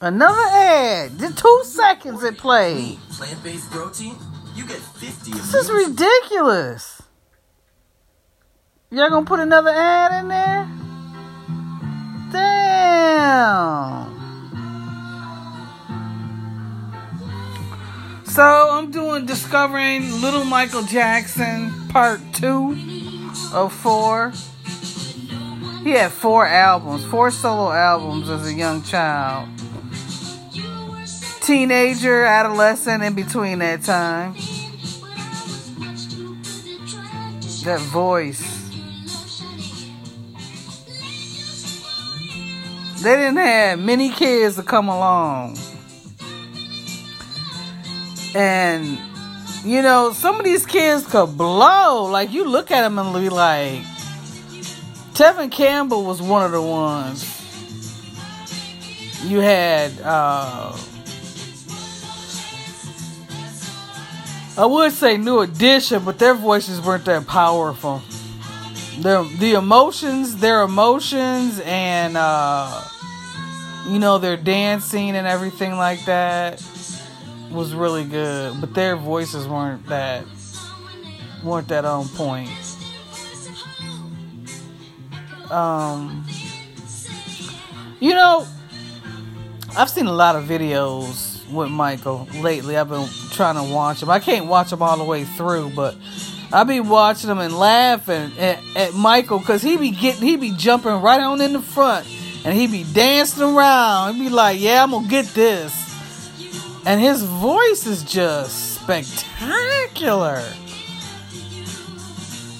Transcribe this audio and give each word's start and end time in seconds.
Another 0.00 0.40
ad. 0.40 1.18
The 1.18 1.30
two 1.30 1.62
seconds 1.64 2.22
it 2.24 2.36
played. 2.36 2.98
Plant-based 3.10 3.70
protein? 3.70 4.16
You 4.54 4.66
get 4.66 4.78
50 4.78 5.30
This 5.32 5.54
is 5.54 5.70
ridiculous. 5.70 7.02
Y'all 8.90 9.10
gonna 9.10 9.26
put 9.26 9.40
another 9.40 9.70
ad 9.70 10.22
in 10.22 10.28
there? 10.28 10.68
Damn. 12.30 14.14
So 18.24 18.42
I'm 18.42 18.90
doing 18.90 19.26
Discovering 19.26 20.20
Little 20.20 20.44
Michael 20.44 20.82
Jackson 20.82 21.72
Part 21.88 22.20
2 22.34 23.30
of 23.52 23.72
4. 23.72 24.32
He 25.84 25.90
had 25.90 26.10
four 26.10 26.46
albums, 26.46 27.04
four 27.04 27.30
solo 27.30 27.70
albums 27.70 28.30
as 28.30 28.46
a 28.46 28.52
young 28.52 28.82
child. 28.82 29.53
Teenager, 31.44 32.24
adolescent, 32.24 33.02
in 33.02 33.12
between 33.12 33.58
that 33.58 33.82
time. 33.82 34.32
That 37.64 37.80
voice. 37.80 38.40
They 43.02 43.16
didn't 43.16 43.36
have 43.36 43.78
many 43.78 44.08
kids 44.08 44.56
to 44.56 44.62
come 44.62 44.88
along. 44.88 45.58
And, 48.34 48.98
you 49.66 49.82
know, 49.82 50.14
some 50.14 50.36
of 50.36 50.44
these 50.44 50.64
kids 50.64 51.06
could 51.06 51.36
blow. 51.36 52.06
Like, 52.06 52.32
you 52.32 52.48
look 52.48 52.70
at 52.70 52.80
them 52.80 52.98
and 52.98 53.14
be 53.14 53.28
like, 53.28 53.82
Tevin 55.12 55.52
Campbell 55.52 56.06
was 56.06 56.22
one 56.22 56.42
of 56.42 56.52
the 56.52 56.62
ones. 56.62 57.30
You 59.24 59.40
had, 59.40 59.92
uh, 60.00 60.74
I 64.56 64.66
would 64.66 64.92
say 64.92 65.16
New 65.16 65.40
Edition, 65.40 66.04
but 66.04 66.20
their 66.20 66.34
voices 66.34 66.80
weren't 66.80 67.04
that 67.06 67.26
powerful. 67.26 68.00
Their 69.00 69.24
the 69.24 69.54
emotions, 69.54 70.36
their 70.36 70.62
emotions, 70.62 71.60
and 71.64 72.16
uh, 72.16 72.84
you 73.88 73.98
know 73.98 74.18
their 74.18 74.36
dancing 74.36 75.16
and 75.16 75.26
everything 75.26 75.72
like 75.72 76.04
that 76.04 76.62
was 77.50 77.74
really 77.74 78.04
good. 78.04 78.60
But 78.60 78.74
their 78.74 78.96
voices 78.96 79.48
weren't 79.48 79.84
that 79.86 80.24
weren't 81.42 81.66
that 81.68 81.84
on 81.84 82.06
point. 82.10 82.50
Um, 85.50 86.24
you 87.98 88.14
know, 88.14 88.46
I've 89.76 89.90
seen 89.90 90.06
a 90.06 90.12
lot 90.12 90.36
of 90.36 90.44
videos 90.44 91.33
with 91.50 91.70
Michael 91.70 92.28
lately. 92.40 92.76
I've 92.76 92.88
been 92.88 93.08
trying 93.30 93.56
to 93.56 93.74
watch 93.74 94.00
them. 94.00 94.10
I 94.10 94.18
can't 94.18 94.46
watch 94.46 94.70
them 94.70 94.82
all 94.82 94.96
the 94.96 95.04
way 95.04 95.24
through, 95.24 95.70
but 95.70 95.96
I 96.52 96.64
be 96.64 96.80
watching 96.80 97.28
them 97.28 97.38
and 97.38 97.56
laughing 97.56 98.32
at, 98.38 98.60
at 98.76 98.94
Michael 98.94 99.38
because 99.38 99.62
he 99.62 99.76
be 99.76 99.90
getting, 99.90 100.22
he 100.22 100.36
be 100.36 100.52
jumping 100.52 101.00
right 101.02 101.20
on 101.20 101.40
in 101.40 101.52
the 101.52 101.60
front 101.60 102.06
and 102.44 102.54
he 102.54 102.66
be 102.66 102.84
dancing 102.92 103.42
around. 103.42 104.14
He 104.14 104.24
be 104.24 104.28
like, 104.28 104.60
"Yeah, 104.60 104.82
I'm 104.82 104.90
gonna 104.90 105.08
get 105.08 105.26
this," 105.28 105.72
and 106.86 107.00
his 107.00 107.22
voice 107.22 107.86
is 107.86 108.02
just 108.04 108.74
spectacular. 108.80 110.42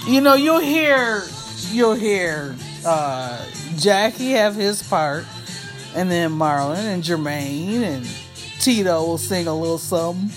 You 0.06 0.20
know, 0.20 0.34
you'll 0.34 0.60
hear, 0.60 1.22
you'll 1.70 1.94
hear 1.94 2.56
uh, 2.84 3.44
Jackie 3.76 4.30
have 4.30 4.54
his 4.54 4.82
part, 4.82 5.24
and 5.94 6.10
then 6.10 6.30
Marlon 6.32 6.76
and 6.76 7.02
Jermaine 7.02 7.82
and 7.82 8.06
Tito 8.64 9.04
will 9.04 9.18
sing 9.18 9.46
a 9.46 9.54
little 9.54 9.76
something. 9.76 10.30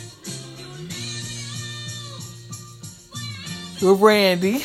With 3.82 4.02
Randy. 4.02 4.61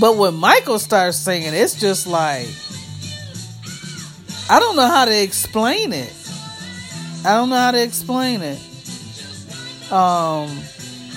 But 0.00 0.16
when 0.16 0.32
Michael 0.32 0.78
starts 0.78 1.18
singing, 1.18 1.52
it's 1.52 1.78
just 1.78 2.06
like 2.06 2.48
I 4.48 4.58
don't 4.60 4.76
know 4.76 4.88
how 4.88 5.04
to 5.04 5.22
explain 5.22 5.92
it. 5.92 6.14
I 7.22 7.34
don't 7.34 7.50
know 7.50 7.56
how 7.56 7.72
to 7.72 7.82
explain 7.82 8.40
it. 8.40 9.92
Um 9.92 10.58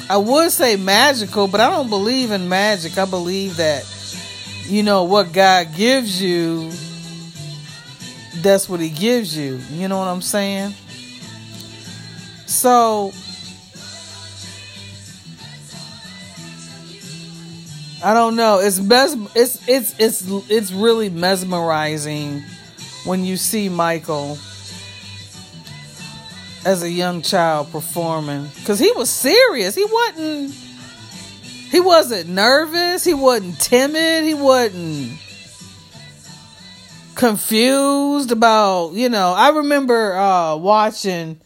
I 0.09 0.18
would 0.18 0.51
say 0.51 0.75
magical, 0.75 1.47
but 1.47 1.62
I 1.62 1.69
don't 1.69 1.90
believe 1.90 2.31
in 2.31 2.50
magic. 2.50 2.97
I 2.97 3.06
believe 3.06 3.56
that 3.56 3.86
you 4.66 4.84
know 4.84 5.06
what 5.06 5.31
God 5.31 5.74
gives 5.75 6.22
you 6.22 6.72
that's 8.41 8.69
what 8.69 8.79
he 8.79 8.89
gives 8.89 9.35
you. 9.38 9.59
You 9.72 9.88
know 9.88 9.97
what 9.97 10.07
I'm 10.07 10.22
saying? 10.22 10.73
So 12.45 13.11
I 18.03 18.13
don't 18.13 18.35
know. 18.35 18.59
It's 18.59 18.79
mes- 18.79 19.16
it's 19.35 19.67
it's 19.67 19.95
it's 20.00 20.23
it's 20.50 20.72
really 20.72 21.09
mesmerizing 21.09 22.44
when 23.05 23.25
you 23.25 23.35
see 23.38 23.67
Michael 23.69 24.38
as 26.66 26.83
a 26.83 26.89
young 26.89 27.21
child 27.21 27.71
performing 27.71 28.50
cuz 28.66 28.79
he 28.79 28.91
was 28.94 29.09
serious. 29.09 29.75
He 29.75 29.85
wasn't 29.85 30.53
he 31.71 31.79
wasn't 31.79 32.29
nervous, 32.29 33.03
he 33.03 33.13
wasn't 33.13 33.59
timid, 33.59 34.23
he 34.23 34.33
wasn't 34.33 35.19
confused 37.19 38.31
about, 38.31 38.94
you 38.94 39.09
know, 39.09 39.34
I 39.34 39.50
remember 39.50 40.16
uh 40.16 40.56
watching 40.56 41.41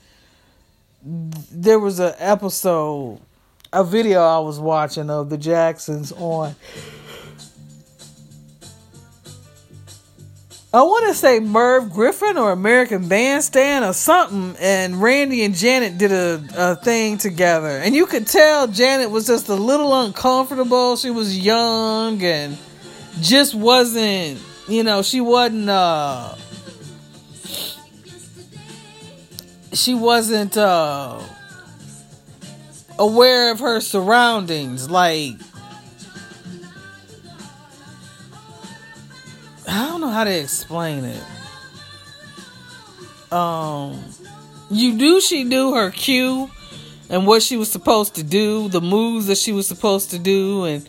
there 1.03 1.79
was 1.79 1.99
an 1.99 2.13
episode 2.19 3.19
a 3.73 3.83
video 3.83 4.21
I 4.21 4.37
was 4.37 4.59
watching 4.59 5.09
of 5.09 5.31
the 5.31 5.37
Jacksons 5.37 6.11
on 6.11 6.55
I 10.71 10.83
want 10.83 11.07
to 11.07 11.15
say 11.15 11.39
Merv 11.39 11.91
Griffin 11.91 12.37
or 12.37 12.51
American 12.51 13.07
Bandstand 13.07 13.83
or 13.83 13.93
something, 13.93 14.55
and 14.59 15.01
Randy 15.01 15.43
and 15.43 15.55
Janet 15.55 15.97
did 15.97 16.11
a, 16.11 16.43
a 16.55 16.75
thing 16.75 17.17
together. 17.17 17.69
And 17.69 17.95
you 17.95 18.07
could 18.07 18.25
tell 18.25 18.67
Janet 18.67 19.11
was 19.11 19.27
just 19.27 19.49
a 19.49 19.55
little 19.55 20.01
uncomfortable. 20.01 20.97
She 20.97 21.11
was 21.11 21.37
young 21.37 22.23
and 22.23 22.57
just 23.21 23.53
wasn't, 23.53 24.39
you 24.67 24.83
know, 24.83 25.01
she 25.01 25.21
wasn't, 25.21 25.69
uh, 25.69 26.35
she 29.73 29.93
wasn't, 29.93 30.57
uh, 30.57 31.19
aware 32.99 33.51
of 33.51 33.59
her 33.59 33.81
surroundings. 33.81 34.89
Like, 34.89 35.35
I 39.67 39.87
don't 39.87 40.01
know 40.01 40.09
how 40.09 40.23
to 40.23 40.31
explain 40.31 41.05
it. 41.05 41.23
Um, 43.31 44.03
you 44.69 44.93
knew 44.93 45.19
she 45.19 45.43
knew 45.43 45.73
her 45.73 45.89
cue 45.89 46.51
and 47.09 47.25
what 47.25 47.41
she 47.41 47.57
was 47.57 47.71
supposed 47.71 48.15
to 48.15 48.23
do, 48.23 48.69
the 48.69 48.81
moves 48.81 49.27
that 49.27 49.37
she 49.37 49.51
was 49.51 49.67
supposed 49.67 50.11
to 50.11 50.19
do, 50.19 50.65
and 50.65 50.87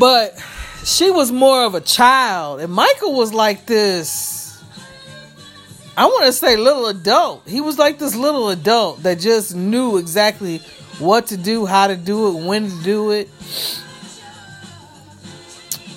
but 0.00 0.42
she 0.82 1.10
was 1.10 1.30
more 1.30 1.66
of 1.66 1.74
a 1.74 1.80
child, 1.82 2.60
and 2.60 2.72
Michael 2.72 3.12
was 3.12 3.34
like 3.34 3.66
this. 3.66 4.58
I 5.94 6.06
want 6.06 6.24
to 6.24 6.32
say 6.32 6.56
little 6.56 6.86
adult. 6.86 7.46
He 7.46 7.60
was 7.60 7.78
like 7.78 7.98
this 7.98 8.16
little 8.16 8.48
adult 8.48 9.02
that 9.02 9.20
just 9.20 9.54
knew 9.54 9.98
exactly 9.98 10.58
what 10.98 11.26
to 11.26 11.36
do, 11.36 11.66
how 11.66 11.86
to 11.86 11.96
do 11.96 12.28
it, 12.28 12.46
when 12.46 12.70
to 12.70 12.82
do 12.82 13.10
it. 13.10 13.28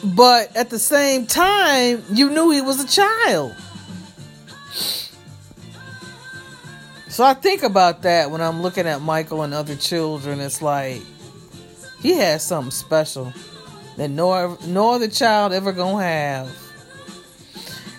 But 0.03 0.53
at 0.53 0.69
the 0.69 0.79
same 0.79 1.25
time, 1.25 2.03
you 2.11 2.29
knew 2.29 2.51
he 2.51 2.59
was 2.59 2.83
a 2.83 2.88
child. 2.88 3.55
So 7.07 7.23
I 7.23 7.35
think 7.35 7.63
about 7.63 8.01
that 8.01 8.31
when 8.31 8.41
I'm 8.41 8.61
looking 8.61 8.85
at 8.85 9.01
Michael 9.01 9.44
and 9.44 9.53
other 9.53 9.77
children. 9.77 10.41
It's 10.41 10.61
like 10.61 11.01
he 12.01 12.17
has 12.17 12.44
something 12.44 12.71
special 12.71 13.31
that 13.97 14.09
no 14.09 14.57
no 14.65 14.91
other 14.91 15.07
child 15.07 15.53
ever 15.53 15.71
gonna 15.71 16.03
have. 16.03 16.57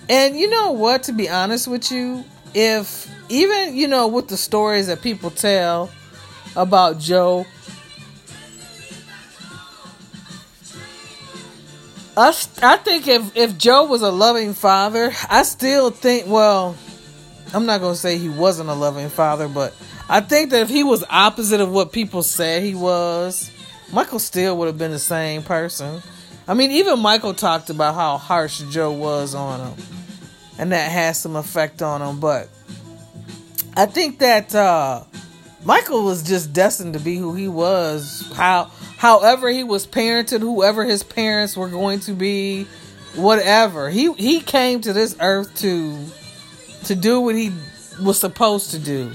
And 0.09 0.37
you 0.37 0.51
know 0.51 0.73
what? 0.73 1.05
To 1.05 1.13
be 1.13 1.29
honest 1.29 1.69
with 1.69 1.91
you, 1.91 2.25
if 2.55 3.11
even 3.29 3.77
you 3.77 3.89
know 3.89 4.09
with 4.09 4.29
the 4.29 4.37
stories 4.37 4.87
that 4.89 5.03
people 5.03 5.31
tell 5.31 5.91
about 6.57 6.99
Joe, 6.99 7.47
I, 12.17 12.29
I 12.63 12.77
think 12.77 13.09
if, 13.09 13.37
if 13.37 13.59
Joe 13.59 13.85
was 13.85 14.03
a 14.03 14.11
loving 14.11 14.55
father, 14.55 15.13
I 15.29 15.43
still 15.43 15.91
think, 15.91 16.29
well, 16.29 16.77
I'm 17.53 17.67
not 17.67 17.79
to 17.79 17.95
say 17.97 18.19
he 18.19 18.29
wasn't 18.29 18.69
a 18.69 18.75
loving 18.75 19.09
father, 19.09 19.49
but 19.49 19.75
I 20.09 20.21
think 20.21 20.51
that 20.51 20.63
if 20.63 20.69
he 20.69 20.85
was 20.85 21.05
opposite 21.11 21.61
of 21.61 21.73
what 21.73 21.93
people 21.93 22.23
said 22.23 22.63
he 22.63 22.75
was, 22.75 23.51
Michael 23.95 24.19
still 24.19 24.57
would 24.59 24.67
have 24.67 24.77
been 24.77 24.91
the 24.91 24.99
same 24.99 25.45
person. 25.45 26.03
I 26.49 26.55
mean, 26.55 26.73
even 26.73 26.99
Michael 26.99 27.33
talked 27.33 27.71
about 27.71 27.95
how 27.95 28.19
harsh 28.19 28.61
Joe 28.71 28.91
was 28.91 29.37
on 29.37 29.61
him, 29.69 29.85
and 30.59 30.73
that 30.73 30.91
has 30.91 31.21
some 31.21 31.37
effect 31.37 31.81
on 31.81 32.03
him. 32.03 32.19
But 32.19 32.49
I 33.77 33.87
think 33.87 34.19
that 34.19 34.53
uh, 34.53 35.05
Michael 35.65 36.05
was 36.05 36.25
just 36.25 36.53
destined 36.53 36.95
to 36.95 37.01
be 37.01 37.17
who 37.17 37.35
he 37.35 37.47
was. 37.47 38.33
How, 38.35 38.73
however, 38.97 39.49
he 39.49 39.63
was 39.63 39.87
parented, 39.87 40.41
whoever 40.41 40.85
his 40.85 41.05
parents 41.05 41.57
were 41.57 41.69
going 41.69 42.01
to 42.01 42.15
be, 42.15 42.65
whatever. 43.15 43.91
He 43.91 44.13
he 44.15 44.41
came 44.41 44.81
to 44.81 44.93
this 44.93 45.15
earth 45.21 45.55
to 45.61 46.05
to 46.87 46.97
do 46.97 47.21
what 47.21 47.37
he 47.37 47.53
was 48.03 48.19
supposed 48.19 48.73
to 48.73 48.81
do. 48.81 49.13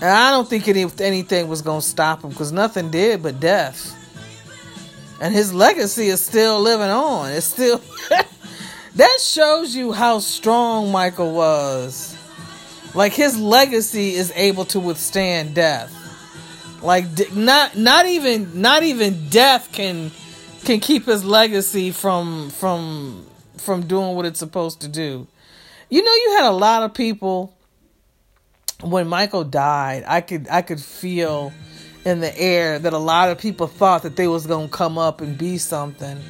And 0.00 0.10
I 0.10 0.30
don't 0.30 0.48
think 0.48 0.68
any, 0.68 0.86
anything 1.00 1.48
was 1.48 1.62
going 1.62 1.80
to 1.80 1.86
stop 1.86 2.22
him 2.22 2.30
because 2.30 2.52
nothing 2.52 2.90
did 2.90 3.22
but 3.22 3.40
death. 3.40 3.94
And 5.20 5.32
his 5.32 5.54
legacy 5.54 6.08
is 6.08 6.20
still 6.20 6.60
living 6.60 6.90
on. 6.90 7.32
It's 7.32 7.46
still. 7.46 7.80
that 8.96 9.18
shows 9.20 9.74
you 9.74 9.92
how 9.92 10.18
strong 10.18 10.92
Michael 10.92 11.32
was. 11.32 12.14
Like 12.94 13.12
his 13.12 13.38
legacy 13.38 14.14
is 14.14 14.32
able 14.34 14.66
to 14.66 14.80
withstand 14.80 15.54
death. 15.54 15.92
Like 16.82 17.06
not 17.34 17.76
not 17.76 18.06
even 18.06 18.60
not 18.60 18.82
even 18.82 19.28
death 19.30 19.70
can 19.72 20.10
can 20.64 20.80
keep 20.80 21.06
his 21.06 21.24
legacy 21.24 21.90
from 21.90 22.50
from 22.50 23.26
from 23.56 23.86
doing 23.86 24.14
what 24.14 24.26
it's 24.26 24.38
supposed 24.38 24.80
to 24.82 24.88
do. 24.88 25.26
You 25.88 26.02
know, 26.02 26.12
you 26.14 26.34
had 26.36 26.46
a 26.46 26.52
lot 26.52 26.82
of 26.82 26.92
people 26.92 27.55
when 28.82 29.08
Michael 29.08 29.44
died. 29.44 30.04
I 30.06 30.20
could 30.20 30.48
I 30.50 30.62
could 30.62 30.80
feel 30.80 31.52
in 32.04 32.20
the 32.20 32.38
air 32.38 32.78
that 32.78 32.92
a 32.92 32.98
lot 32.98 33.30
of 33.30 33.38
people 33.38 33.66
thought 33.66 34.02
that 34.02 34.16
they 34.16 34.28
was 34.28 34.46
to 34.46 34.68
come 34.70 34.96
up 34.96 35.20
and 35.20 35.36
be 35.36 35.58
something 35.58 36.20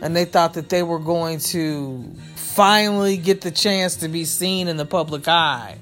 and 0.00 0.14
they 0.14 0.24
thought 0.24 0.54
that 0.54 0.68
they 0.68 0.82
were 0.82 0.98
going 0.98 1.38
to 1.38 2.04
finally 2.34 3.16
get 3.16 3.40
the 3.40 3.50
chance 3.50 3.96
to 3.96 4.08
be 4.08 4.24
seen 4.24 4.68
in 4.68 4.76
the 4.76 4.84
public 4.84 5.26
eye. 5.26 5.78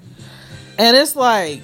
And 0.79 0.97
it's 0.97 1.17
like 1.17 1.61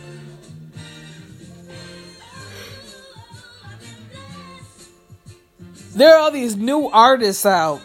there 5.95 6.15
are 6.15 6.19
all 6.19 6.31
these 6.31 6.57
new 6.57 6.89
artists 6.89 7.47
out 7.47 7.81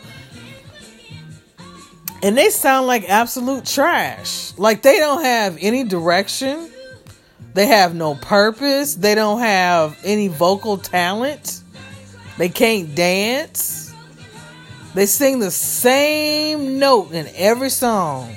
and 2.25 2.35
they 2.35 2.49
sound 2.49 2.87
like 2.87 3.07
absolute 3.07 3.65
trash. 3.65 4.57
Like 4.57 4.81
they 4.81 4.97
don't 4.97 5.23
have 5.23 5.59
any 5.61 5.83
direction. 5.83 6.71
They 7.53 7.67
have 7.67 7.93
no 7.93 8.15
purpose. 8.15 8.95
They 8.95 9.13
don't 9.13 9.41
have 9.41 9.95
any 10.03 10.27
vocal 10.27 10.79
talent. 10.79 11.61
They 12.39 12.49
can't 12.49 12.95
dance. 12.95 13.93
They 14.95 15.05
sing 15.05 15.37
the 15.37 15.51
same 15.51 16.79
note 16.79 17.11
in 17.11 17.29
every 17.35 17.69
song. 17.69 18.35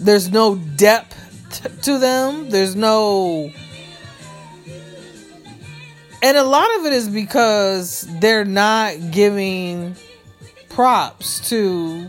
There's 0.00 0.30
no 0.30 0.56
depth 0.56 1.82
to 1.82 1.98
them. 1.98 2.48
There's 2.48 2.74
no. 2.74 3.52
And 6.22 6.36
a 6.38 6.44
lot 6.44 6.74
of 6.78 6.86
it 6.86 6.94
is 6.94 7.10
because 7.10 8.08
they're 8.20 8.46
not 8.46 9.10
giving 9.10 9.96
props 10.70 11.46
to 11.50 12.08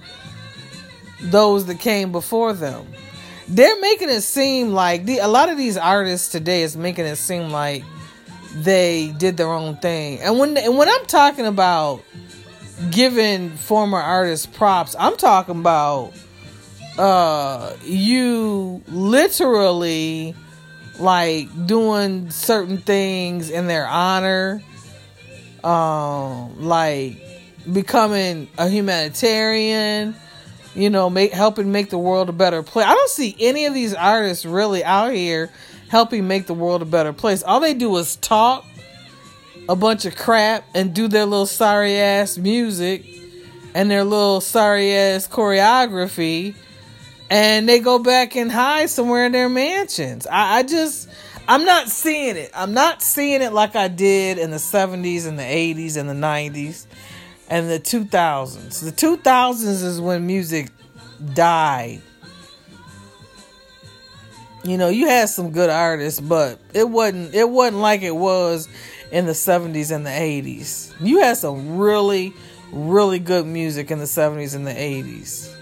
those 1.21 1.65
that 1.65 1.79
came 1.79 2.11
before 2.11 2.53
them. 2.53 2.87
They're 3.47 3.79
making 3.79 4.09
it 4.09 4.21
seem 4.21 4.73
like 4.73 5.05
the, 5.05 5.19
a 5.19 5.27
lot 5.27 5.49
of 5.49 5.57
these 5.57 5.75
artists 5.75 6.29
today 6.29 6.61
is 6.61 6.77
making 6.77 7.05
it 7.05 7.15
seem 7.15 7.49
like 7.49 7.83
they 8.53 9.13
did 9.17 9.37
their 9.37 9.51
own 9.51 9.77
thing. 9.77 10.19
And 10.19 10.37
when 10.37 10.55
and 10.57 10.77
when 10.77 10.87
I'm 10.87 11.05
talking 11.05 11.45
about 11.45 12.03
giving 12.91 13.49
former 13.51 13.97
artists 13.97 14.45
props, 14.45 14.95
I'm 14.97 15.17
talking 15.17 15.59
about 15.59 16.13
uh 16.97 17.75
you 17.83 18.83
literally 18.87 20.35
like 20.99 21.47
doing 21.65 22.29
certain 22.29 22.77
things 22.77 23.49
in 23.49 23.67
their 23.67 23.87
honor 23.87 24.61
um 25.63 26.61
like 26.61 27.17
becoming 27.71 28.49
a 28.57 28.67
humanitarian 28.67 30.15
you 30.79 30.89
know 30.89 31.09
make 31.09 31.31
helping 31.31 31.71
make 31.71 31.89
the 31.89 31.97
world 31.97 32.29
a 32.29 32.33
better 32.33 32.63
place 32.63 32.85
i 32.85 32.93
don't 32.93 33.09
see 33.09 33.35
any 33.39 33.65
of 33.65 33.73
these 33.73 33.93
artists 33.93 34.45
really 34.45 34.83
out 34.83 35.13
here 35.13 35.49
helping 35.89 36.27
make 36.27 36.45
the 36.45 36.53
world 36.53 36.81
a 36.81 36.85
better 36.85 37.13
place 37.13 37.43
all 37.43 37.59
they 37.59 37.73
do 37.73 37.95
is 37.97 38.15
talk 38.17 38.65
a 39.67 39.75
bunch 39.75 40.05
of 40.05 40.15
crap 40.15 40.63
and 40.73 40.93
do 40.93 41.07
their 41.07 41.25
little 41.25 41.45
sorry 41.45 41.97
ass 41.97 42.37
music 42.37 43.05
and 43.73 43.91
their 43.91 44.03
little 44.03 44.41
sorry 44.41 44.93
ass 44.93 45.27
choreography 45.27 46.55
and 47.29 47.69
they 47.69 47.79
go 47.79 47.99
back 47.99 48.35
and 48.35 48.51
hide 48.51 48.89
somewhere 48.89 49.25
in 49.25 49.31
their 49.31 49.49
mansions. 49.49 50.25
I, 50.27 50.59
I, 50.59 50.63
just, 50.63 51.09
I'm 51.47 51.63
not 51.63 51.89
seeing 51.89 52.35
it. 52.35 52.51
I'm 52.55 52.73
not 52.73 53.01
seeing 53.01 53.41
it 53.41 53.53
like 53.53 53.75
I 53.75 53.87
did 53.87 54.39
in 54.39 54.49
the 54.49 54.57
70s 54.57 55.27
and 55.27 55.37
the 55.37 55.43
80s 55.43 55.97
and 55.97 56.09
the 56.09 56.13
90s 56.13 56.85
and 57.49 57.69
the 57.69 57.79
2000s. 57.79 58.83
The 58.83 58.91
2000s 58.91 59.83
is 59.83 59.99
when 59.99 60.25
music 60.25 60.69
died. 61.33 62.01
You 64.63 64.77
know, 64.77 64.89
you 64.89 65.07
had 65.07 65.29
some 65.29 65.51
good 65.51 65.69
artists, 65.69 66.19
but 66.19 66.59
it 66.73 66.87
wasn't 66.87 67.33
it 67.33 67.49
wasn't 67.49 67.81
like 67.81 68.01
it 68.01 68.15
was 68.15 68.67
in 69.11 69.25
the 69.25 69.31
70s 69.31 69.91
and 69.95 70.05
the 70.05 70.11
80s. 70.11 70.93
You 70.99 71.19
had 71.19 71.37
some 71.37 71.77
really 71.77 72.33
really 72.71 73.19
good 73.19 73.45
music 73.47 73.89
in 73.89 73.99
the 73.99 74.05
70s 74.05 74.55
and 74.55 74.67
the 74.67 74.71
80s. 74.71 75.55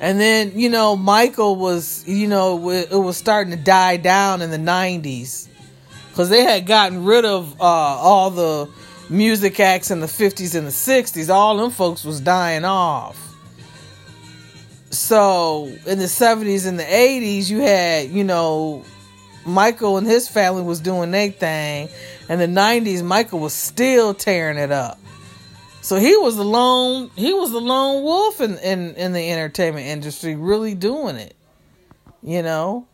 And 0.00 0.20
then, 0.20 0.52
you 0.54 0.68
know, 0.68 0.96
Michael 0.96 1.56
was, 1.56 2.06
you 2.06 2.28
know, 2.28 2.70
it 2.70 2.90
was 2.90 3.16
starting 3.16 3.50
to 3.50 3.62
die 3.62 3.96
down 3.96 4.42
in 4.42 4.50
the 4.50 4.58
90s. 4.58 5.48
Because 6.10 6.30
they 6.30 6.44
had 6.44 6.66
gotten 6.66 7.04
rid 7.04 7.26
of 7.26 7.60
uh, 7.60 7.64
all 7.64 8.30
the 8.30 8.70
music 9.08 9.60
acts 9.60 9.90
in 9.90 10.00
the 10.00 10.06
50s 10.06 10.54
and 10.54 10.66
the 10.66 10.70
60s. 10.70 11.28
All 11.28 11.56
them 11.56 11.70
folks 11.70 12.04
was 12.04 12.20
dying 12.20 12.64
off. 12.64 13.22
So 14.90 15.66
in 15.86 15.98
the 15.98 16.06
70s 16.06 16.66
and 16.66 16.78
the 16.78 16.84
80s, 16.84 17.50
you 17.50 17.60
had, 17.60 18.10
you 18.10 18.24
know, 18.24 18.84
Michael 19.44 19.96
and 19.98 20.06
his 20.06 20.28
family 20.28 20.62
was 20.62 20.80
doing 20.80 21.10
their 21.10 21.30
thing. 21.30 21.88
In 22.28 22.38
the 22.38 22.46
90s, 22.46 23.02
Michael 23.02 23.38
was 23.38 23.52
still 23.52 24.14
tearing 24.14 24.58
it 24.58 24.72
up. 24.72 24.98
So 25.82 25.96
he 25.96 26.16
was 26.16 26.36
the 26.36 26.44
lone 26.44 27.12
he 27.14 27.32
was 27.32 27.52
the 27.52 27.60
lone 27.60 28.02
wolf 28.02 28.40
in, 28.40 28.58
in, 28.58 28.96
in 28.96 29.12
the 29.12 29.30
entertainment 29.30 29.86
industry, 29.86 30.34
really 30.34 30.74
doing 30.74 31.14
it. 31.14 31.36
You 32.22 32.42
know? 32.42 32.88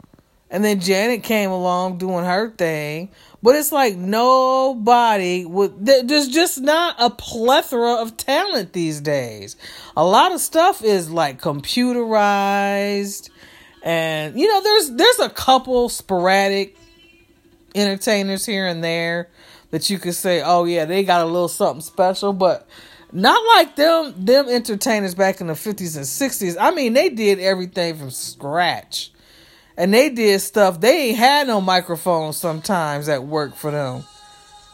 And 0.51 0.63
then 0.63 0.81
Janet 0.81 1.23
came 1.23 1.51
along 1.51 1.97
doing 1.97 2.27
her 2.27 2.51
thing. 2.51 3.09
But 3.43 3.57
it's 3.57 3.73
like 3.73 3.97
nobody 3.97 5.45
would 5.45 5.85
there's 5.85 6.29
just 6.29 6.61
not 6.61 6.95
a 6.99 7.11
plethora 7.11 7.95
of 7.95 8.17
talent 8.17 8.73
these 8.73 9.01
days. 9.01 9.57
A 9.97 10.05
lot 10.05 10.33
of 10.33 10.41
stuff 10.41 10.85
is 10.85 11.11
like 11.11 11.41
computerized 11.41 13.31
and 13.83 14.39
you 14.39 14.47
know 14.49 14.63
there's 14.63 14.91
there's 14.93 15.19
a 15.19 15.29
couple 15.29 15.89
sporadic 15.89 16.77
entertainers 17.75 18.47
here 18.47 18.67
and 18.67 18.85
there 18.85 19.29
that 19.71 19.91
you 19.91 19.99
could 19.99 20.15
say, 20.15 20.43
oh 20.45 20.65
yeah, 20.65 20.85
they 20.85 21.03
got 21.03 21.23
a 21.23 21.25
little 21.25 21.49
something 21.49 21.81
special, 21.81 22.33
but 22.33 22.69
not 23.11 23.43
like 23.57 23.75
them 23.77 24.15
them 24.25 24.49
entertainers 24.49 25.15
back 25.15 25.41
in 25.41 25.49
the 25.49 25.55
50s 25.55 25.97
and 25.97 26.07
60s. 26.07 26.57
I 26.61 26.71
mean, 26.71 26.93
they 26.95 27.09
did 27.09 27.41
everything 27.41 27.97
from 27.97 28.11
scratch. 28.11 29.13
And 29.77 29.93
they 29.93 30.11
did 30.11 30.41
stuff 30.41 30.81
they 30.81 31.09
ain't 31.09 31.19
had 31.19 31.47
no 31.47 31.61
microphones 31.61 32.37
sometimes 32.37 33.09
at 33.09 33.25
work 33.25 33.55
for 33.55 33.71
them. 33.71 34.05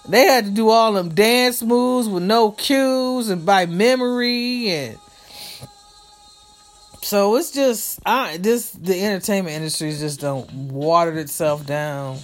They 0.08 0.24
had 0.24 0.46
to 0.46 0.50
do 0.50 0.70
all 0.70 0.92
them 0.92 1.14
dance 1.14 1.62
moves 1.62 2.08
with 2.08 2.22
no 2.22 2.50
cues 2.50 3.28
and 3.28 3.44
by 3.44 3.66
memory 3.66 4.70
and 4.70 4.98
so 7.02 7.36
it's 7.36 7.52
just 7.52 8.00
I 8.04 8.36
this 8.36 8.70
the 8.72 9.02
entertainment 9.02 9.54
industry 9.54 9.90
just 9.92 10.20
don't 10.20 10.50
watered 10.52 11.16
itself 11.16 11.64
down. 11.64 12.18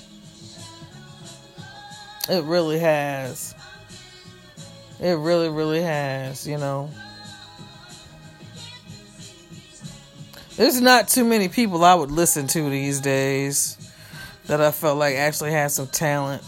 It 2.28 2.44
really 2.44 2.78
has. 2.78 3.54
It 5.00 5.18
really, 5.18 5.48
really 5.48 5.82
has, 5.82 6.46
you 6.46 6.56
know. 6.56 6.90
There's 10.56 10.80
not 10.80 11.08
too 11.08 11.24
many 11.24 11.48
people 11.48 11.84
I 11.84 11.94
would 11.94 12.10
listen 12.10 12.46
to 12.48 12.70
these 12.70 13.00
days 13.00 13.76
that 14.46 14.60
I 14.60 14.70
felt 14.70 14.98
like 14.98 15.16
actually 15.16 15.52
had 15.52 15.70
some 15.70 15.86
talent. 15.86 16.42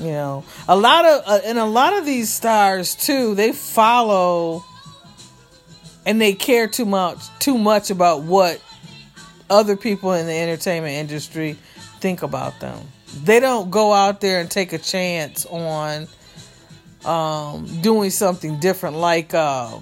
You 0.00 0.12
know, 0.12 0.44
a 0.68 0.76
lot 0.76 1.04
of 1.04 1.22
uh, 1.26 1.40
and 1.44 1.58
a 1.58 1.64
lot 1.64 1.92
of 1.92 2.06
these 2.06 2.32
stars 2.32 2.94
too, 2.94 3.34
they 3.34 3.52
follow 3.52 4.64
and 6.06 6.20
they 6.20 6.34
care 6.34 6.68
too 6.68 6.84
much 6.84 7.18
too 7.40 7.58
much 7.58 7.90
about 7.90 8.22
what 8.22 8.62
other 9.50 9.76
people 9.76 10.12
in 10.12 10.26
the 10.26 10.32
entertainment 10.32 10.94
industry 10.94 11.58
think 12.00 12.22
about 12.22 12.60
them 12.60 12.86
they 13.24 13.40
don't 13.40 13.70
go 13.70 13.92
out 13.92 14.20
there 14.20 14.40
and 14.40 14.50
take 14.50 14.72
a 14.72 14.78
chance 14.78 15.46
on 15.46 16.06
um, 17.04 17.80
doing 17.80 18.10
something 18.10 18.58
different. 18.60 18.96
Like 18.96 19.34
uh, 19.34 19.78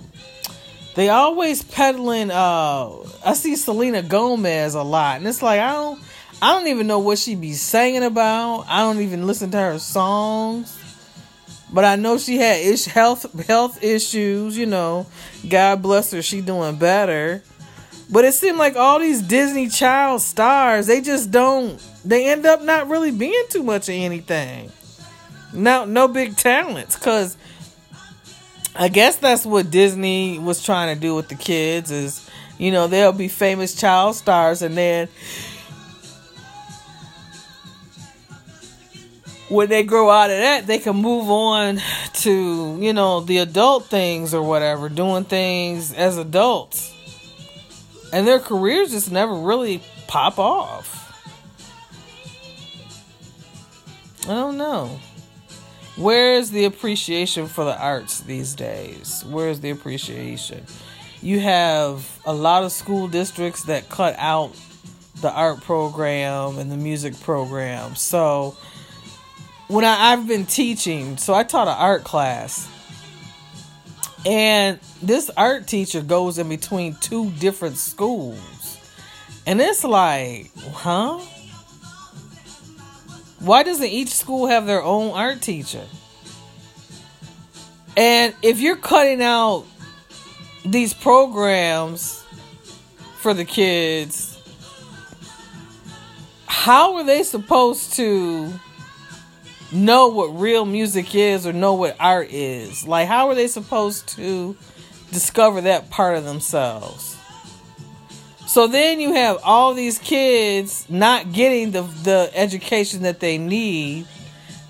they 0.97 1.11
always 1.11 1.63
peddling. 1.63 2.31
Uh, 2.31 2.89
I 3.25 3.35
see 3.35 3.55
Selena 3.55 4.03
Gomez 4.03 4.75
a 4.75 4.83
lot, 4.83 5.19
and 5.19 5.29
it's 5.29 5.43
like 5.43 5.61
I 5.61 5.73
don't, 5.73 6.01
I 6.43 6.53
don't 6.55 6.69
even 6.69 6.87
know 6.87 6.99
what 6.99 7.19
she 7.19 7.35
be 7.35 7.53
singing 7.53 8.03
about. 8.03 8.65
I 8.67 8.81
don't 8.81 9.01
even 9.01 9.27
listen 9.27 9.51
to 9.53 9.59
her 9.59 9.79
songs. 9.79 10.83
But 11.73 11.85
I 11.85 11.97
know 11.97 12.17
she 12.17 12.39
had 12.39 12.61
ish 12.61 12.87
health 12.87 13.47
health 13.47 13.83
issues. 13.83 14.57
You 14.57 14.67
know, 14.67 15.07
God 15.49 15.83
bless 15.83 16.13
her, 16.13 16.23
she 16.23 16.41
doing 16.41 16.77
better. 16.77 17.43
But 18.11 18.25
it 18.25 18.35
seemed 18.35 18.59
like 18.59 18.77
all 18.77 19.01
these 19.01 19.21
Disney 19.21 19.69
child 19.69 20.23
stars, 20.23 20.87
they 20.87 21.01
just 21.01 21.31
don't. 21.31 21.79
They 22.05 22.31
end 22.31 22.47
up 22.47 22.63
not 22.63 22.89
really 22.89 23.11
being 23.11 23.45
too 23.51 23.63
much 23.63 23.89
of 23.89 23.95
anything. 23.97 24.71
No, 25.53 25.85
no 25.85 26.07
big 26.07 26.37
talents, 26.37 26.97
cause 26.97 27.37
I 28.79 28.89
guess 28.89 29.17
that's 29.17 29.47
what 29.47 29.71
Disney 29.71 30.39
was 30.39 30.63
trying 30.63 30.95
to 30.95 31.01
do 31.01 31.15
with 31.15 31.29
the 31.29 31.35
kids. 31.35 31.91
Is 31.91 32.29
you 32.59 32.71
know 32.71 32.87
they'll 32.87 33.13
be 33.13 33.29
famous 33.29 33.75
child 33.75 34.17
stars, 34.17 34.63
and 34.63 34.77
then 34.77 35.09
when 39.49 39.69
they 39.69 39.83
grow 39.83 40.11
out 40.11 40.31
of 40.31 40.39
that, 40.39 40.67
they 40.67 40.79
can 40.79 40.97
move 40.97 41.31
on 41.31 41.81
to, 42.15 42.79
you 42.81 42.93
know, 42.93 43.21
the 43.21 43.39
adult 43.39 43.87
things 43.87 44.35
or 44.35 44.43
whatever, 44.43 44.89
doing 44.89 45.25
things 45.25 45.93
as 45.93 46.19
adults. 46.19 46.93
And 48.13 48.27
their 48.27 48.41
careers 48.41 48.91
just 48.91 49.11
never 49.11 49.35
really 49.35 49.83
pop 50.07 50.39
off. 50.39 50.95
I 54.25 54.35
don't 54.35 54.57
know. 54.57 54.99
Where's 55.97 56.51
the 56.51 56.67
appreciation 56.67 57.47
for 57.47 57.65
the 57.65 57.79
arts 57.81 58.21
these 58.21 58.55
days? 58.55 59.25
Where's 59.27 59.61
the 59.61 59.71
appreciation? 59.71 60.65
You 61.23 61.41
have 61.41 62.21
a 62.27 62.35
lot 62.35 62.65
of 62.65 62.73
school 62.73 63.09
districts 63.09 63.65
that 63.65 63.89
cut 63.89 64.15
out 64.19 64.55
the 65.23 65.33
art 65.33 65.63
program 65.63 66.59
and 66.59 66.71
the 66.71 66.77
music 66.77 67.19
program. 67.21 67.95
So, 67.95 68.57
when 69.69 69.85
I, 69.85 70.13
I've 70.13 70.29
been 70.29 70.45
teaching, 70.45 71.17
so 71.17 71.33
I 71.33 71.45
taught 71.45 71.67
an 71.67 71.77
art 71.79 72.05
class. 72.05 72.69
And 74.27 74.79
this 75.03 75.31
art 75.37 75.67
teacher 75.67 76.03
goes 76.03 76.37
in 76.39 76.49
between 76.49 76.97
two 76.97 77.31
different 77.33 77.79
schools. 77.79 78.79
And 79.47 79.61
it's 79.61 79.85
like, 79.85 80.51
huh? 80.73 81.21
Why 83.41 83.63
doesn't 83.63 83.87
each 83.87 84.09
school 84.09 84.47
have 84.47 84.67
their 84.67 84.83
own 84.83 85.13
art 85.13 85.43
teacher? 85.43 85.85
And 87.97 88.35
if 88.43 88.61
you're 88.61 88.77
cutting 88.77 89.23
out 89.23 89.65
these 90.65 90.93
programs 90.93 92.25
for 93.19 93.33
the 93.35 93.45
kids, 93.45 94.33
how 96.47 96.97
are 96.97 97.05
they 97.05 97.23
supposed 97.23 97.95
to 97.95 98.53
know 99.73 100.09
what 100.09 100.29
real 100.29 100.65
music 100.65 101.15
is 101.15 101.47
or 101.47 101.53
know 101.53 101.75
what 101.75 101.97
art 101.99 102.31
is. 102.31 102.87
Like, 102.87 103.09
how 103.09 103.29
are 103.29 103.35
they 103.35 103.49
supposed 103.49 104.09
to 104.17 104.57
discover 105.13 105.61
that 105.63 105.91
part 105.91 106.17
of 106.17 106.25
themselves? 106.25 107.16
So 108.47 108.69
then 108.69 109.01
you 109.01 109.13
have 109.13 109.39
all 109.43 109.75
these 109.75 109.99
kids 109.99 110.87
not 110.89 111.33
getting 111.33 111.73
the, 111.73 111.83
the 111.83 112.31
education 112.33 113.03
that 113.03 113.21
they 113.21 113.39
need, 113.39 114.07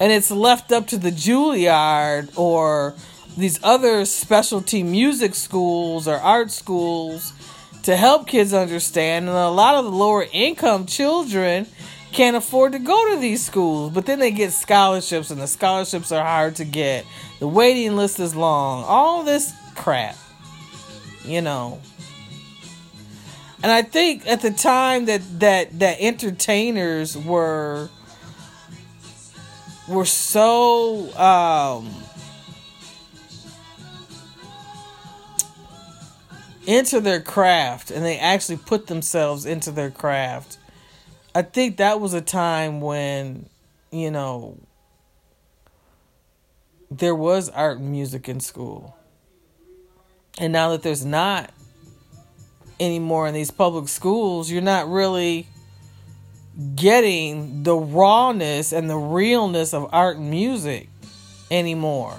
and 0.00 0.10
it's 0.10 0.30
left 0.30 0.72
up 0.72 0.86
to 0.88 0.98
the 0.98 1.10
Juilliard 1.10 2.36
or 2.38 2.94
these 3.36 3.62
other 3.62 4.04
specialty 4.06 4.82
music 4.82 5.34
schools 5.34 6.08
or 6.08 6.16
art 6.16 6.50
schools 6.50 7.32
to 7.82 7.96
help 7.96 8.26
kids 8.26 8.54
understand. 8.54 9.28
And 9.28 9.36
a 9.36 9.50
lot 9.50 9.74
of 9.74 9.84
the 9.84 9.90
lower 9.90 10.26
income 10.32 10.86
children 10.86 11.66
can't 12.12 12.36
afford 12.36 12.72
to 12.72 12.78
go 12.78 13.14
to 13.14 13.20
these 13.20 13.44
schools, 13.44 13.92
but 13.92 14.06
then 14.06 14.18
they 14.18 14.30
get 14.30 14.52
scholarships, 14.52 15.30
and 15.30 15.40
the 15.40 15.46
scholarships 15.46 16.10
are 16.10 16.24
hard 16.24 16.56
to 16.56 16.64
get. 16.64 17.04
The 17.40 17.46
waiting 17.46 17.94
list 17.94 18.18
is 18.20 18.34
long. 18.34 18.84
All 18.84 19.22
this 19.22 19.52
crap, 19.74 20.16
you 21.24 21.42
know. 21.42 21.78
And 23.66 23.72
I 23.72 23.82
think 23.82 24.28
at 24.28 24.42
the 24.42 24.52
time 24.52 25.06
that 25.06 25.40
that 25.40 25.80
that 25.80 25.96
entertainers 25.98 27.18
were 27.18 27.90
were 29.88 30.04
so 30.04 31.12
um, 31.16 31.92
into 36.64 37.00
their 37.00 37.20
craft, 37.20 37.90
and 37.90 38.04
they 38.04 38.18
actually 38.18 38.58
put 38.58 38.86
themselves 38.86 39.44
into 39.44 39.72
their 39.72 39.90
craft 39.90 40.58
I 41.36 41.42
think 41.42 41.76
that 41.76 42.00
was 42.00 42.14
a 42.14 42.22
time 42.22 42.80
when, 42.80 43.50
you 43.92 44.10
know, 44.10 44.56
there 46.90 47.14
was 47.14 47.50
art 47.50 47.76
and 47.76 47.90
music 47.90 48.26
in 48.26 48.40
school. 48.40 48.96
And 50.38 50.50
now 50.50 50.70
that 50.70 50.82
there's 50.82 51.04
not 51.04 51.50
anymore 52.78 53.28
in 53.28 53.34
these 53.34 53.50
public 53.50 53.88
schools, 53.88 54.50
you're 54.50 54.62
not 54.62 54.88
really 54.88 55.46
getting 56.74 57.62
the 57.62 57.76
rawness 57.76 58.72
and 58.72 58.88
the 58.88 58.96
realness 58.96 59.74
of 59.74 59.88
art 59.92 60.16
and 60.16 60.30
music 60.30 60.88
anymore. 61.50 62.16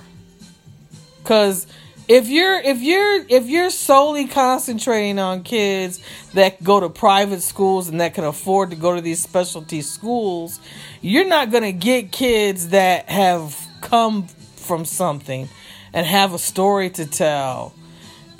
Cuz 1.23 1.67
if 2.07 2.29
you're 2.29 2.59
if 2.59 2.81
you're 2.81 3.25
if 3.27 3.47
you're 3.47 3.69
solely 3.69 4.27
concentrating 4.27 5.19
on 5.19 5.43
kids 5.43 5.99
that 6.33 6.63
go 6.63 6.79
to 6.79 6.89
private 6.89 7.41
schools 7.41 7.89
and 7.89 7.99
that 7.99 8.13
can 8.13 8.23
afford 8.23 8.69
to 8.69 8.75
go 8.75 8.95
to 8.95 9.01
these 9.01 9.21
specialty 9.21 9.81
schools 9.81 10.59
you're 11.01 11.27
not 11.27 11.51
going 11.51 11.63
to 11.63 11.73
get 11.73 12.11
kids 12.11 12.69
that 12.69 13.09
have 13.09 13.57
come 13.81 14.25
from 14.55 14.85
something 14.85 15.49
and 15.93 16.05
have 16.05 16.33
a 16.33 16.39
story 16.39 16.89
to 16.89 17.05
tell 17.05 17.73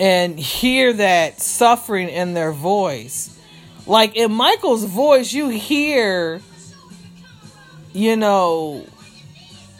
and 0.00 0.38
hear 0.38 0.92
that 0.92 1.40
suffering 1.40 2.08
in 2.08 2.34
their 2.34 2.52
voice. 2.52 3.36
Like 3.86 4.16
in 4.16 4.32
michael's 4.32 4.84
voice 4.84 5.32
you 5.32 5.48
hear 5.48 6.40
you 7.92 8.16
know 8.16 8.86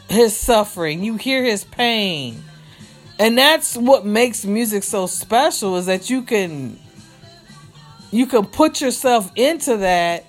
his 0.09 0.37
suffering. 0.37 1.05
You 1.05 1.17
hear 1.17 1.45
his 1.45 1.65
pain. 1.65 2.43
And 3.19 3.37
that's 3.37 3.77
what 3.77 4.07
makes 4.07 4.45
music 4.45 4.83
so 4.83 5.07
special 5.07 5.77
is 5.77 5.87
that 5.87 6.09
you 6.09 6.23
can 6.23 6.79
you 8.11 8.27
can 8.27 8.47
put 8.47 8.81
yourself 8.81 9.31
into 9.37 9.79
that 9.79 10.25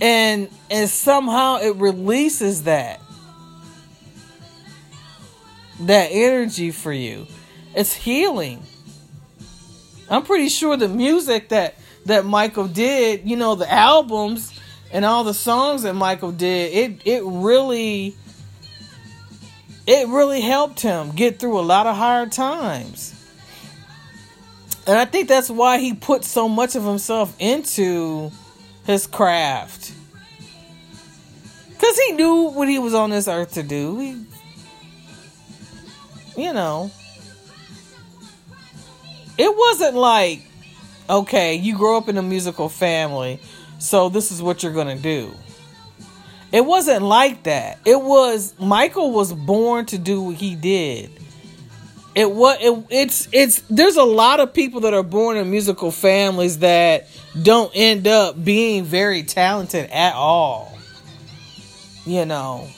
and 0.00 0.48
and 0.70 0.88
somehow 0.88 1.56
it 1.56 1.76
releases 1.76 2.64
that 2.64 3.00
that 5.80 6.08
energy 6.10 6.70
for 6.70 6.92
you. 6.92 7.26
It's 7.74 7.92
healing 7.92 8.62
i'm 10.10 10.22
pretty 10.22 10.48
sure 10.48 10.76
the 10.76 10.88
music 10.88 11.48
that 11.48 11.74
that 12.06 12.24
michael 12.24 12.68
did 12.68 13.28
you 13.28 13.36
know 13.36 13.54
the 13.54 13.70
albums 13.72 14.58
and 14.92 15.04
all 15.04 15.24
the 15.24 15.34
songs 15.34 15.82
that 15.82 15.94
michael 15.94 16.32
did 16.32 16.72
it 16.72 17.00
it 17.04 17.22
really 17.24 18.14
it 19.86 20.08
really 20.08 20.40
helped 20.40 20.80
him 20.80 21.10
get 21.10 21.38
through 21.38 21.58
a 21.58 21.62
lot 21.62 21.86
of 21.86 21.96
hard 21.96 22.32
times. 22.32 23.12
And 24.86 24.98
I 24.98 25.04
think 25.04 25.28
that's 25.28 25.50
why 25.50 25.78
he 25.78 25.94
put 25.94 26.24
so 26.24 26.48
much 26.48 26.74
of 26.76 26.84
himself 26.84 27.34
into 27.38 28.30
his 28.86 29.06
craft. 29.06 29.92
Because 31.70 31.98
he 32.06 32.12
knew 32.12 32.50
what 32.50 32.68
he 32.68 32.78
was 32.78 32.94
on 32.94 33.10
this 33.10 33.28
earth 33.28 33.54
to 33.54 33.62
do. 33.62 33.98
He, 33.98 34.24
you 36.36 36.52
know, 36.52 36.90
it 39.36 39.56
wasn't 39.56 39.96
like, 39.96 40.42
okay, 41.08 41.54
you 41.56 41.76
grow 41.76 41.96
up 41.96 42.08
in 42.08 42.16
a 42.16 42.22
musical 42.22 42.68
family, 42.68 43.40
so 43.78 44.08
this 44.08 44.30
is 44.30 44.42
what 44.42 44.62
you're 44.62 44.72
going 44.72 44.96
to 44.96 45.02
do. 45.02 45.32
It 46.52 46.64
wasn't 46.64 47.02
like 47.02 47.42
that. 47.44 47.80
It 47.84 48.00
was 48.00 48.54
Michael 48.60 49.10
was 49.10 49.32
born 49.32 49.86
to 49.86 49.98
do 49.98 50.22
what 50.22 50.36
he 50.36 50.54
did. 50.54 51.10
It 52.14 52.30
was 52.30 52.58
it, 52.60 52.86
it's 52.90 53.28
it's 53.32 53.60
there's 53.68 53.96
a 53.96 54.04
lot 54.04 54.38
of 54.38 54.54
people 54.54 54.82
that 54.82 54.94
are 54.94 55.02
born 55.02 55.36
in 55.36 55.50
musical 55.50 55.90
families 55.90 56.60
that 56.60 57.08
don't 57.42 57.72
end 57.74 58.06
up 58.06 58.42
being 58.42 58.84
very 58.84 59.24
talented 59.24 59.90
at 59.90 60.14
all. 60.14 60.78
You 62.06 62.24
know. 62.24 62.68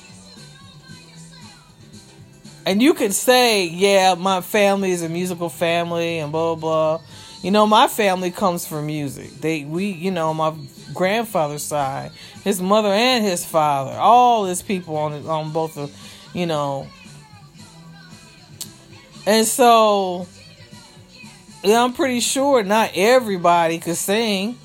And 2.66 2.82
you 2.82 2.92
could 2.94 3.14
say, 3.14 3.66
yeah, 3.66 4.14
my 4.14 4.42
family 4.42 4.90
is 4.90 5.02
a 5.02 5.08
musical 5.08 5.49
family 5.49 6.18
and 6.18 6.30
blah 6.32 6.54
blah. 6.56 6.99
blah. 6.99 7.06
You 7.42 7.52
know, 7.52 7.66
my 7.66 7.87
family 7.87 8.32
comes 8.32 8.66
from 8.66 8.87
music. 8.87 9.30
They 9.40 9.64
we 9.64 9.87
you 9.87 10.11
know, 10.11 10.35
my 10.35 10.52
grandfather's 10.92 11.62
side, 11.62 12.11
his 12.44 12.61
mother 12.61 12.88
and 12.88 13.25
his 13.25 13.44
father, 13.44 13.92
all 13.92 14.44
his 14.44 14.62
people 14.62 14.96
on 14.96 15.26
on 15.26 15.52
both 15.52 15.78
of, 15.78 15.96
you 16.35 16.46
know, 16.46 16.88
And 19.26 19.44
so, 19.44 20.28
I'm 21.64 21.92
pretty 21.94 22.20
sure 22.20 22.62
not 22.62 22.92
everybody 22.94 23.78
could 23.78 23.96
sing. 23.96 24.56